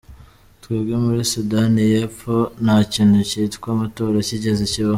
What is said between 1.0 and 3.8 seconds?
muri Sudani y’Epfo, nta kintu kitwa